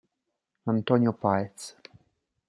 [0.65, 1.77] Antonio Páez